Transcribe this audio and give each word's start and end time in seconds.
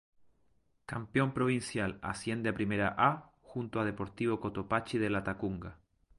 Campeón 0.87 1.31
Provincial, 1.31 1.99
asciende 2.01 2.49
a 2.49 2.55
Primera 2.59 2.89
A, 2.97 3.11
junto 3.49 3.75
a 3.79 3.85
Deportivo 3.91 4.39
Cotopaxi 4.43 4.97
de 5.01 5.09
Latacunga. 5.11 5.71